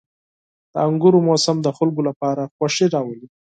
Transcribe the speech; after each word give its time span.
•د 0.73 0.75
انګورو 0.87 1.19
موسم 1.27 1.57
د 1.63 1.67
خلکو 1.77 2.01
لپاره 2.09 2.43
خوښي 2.55 2.85
راولي. 2.93 3.27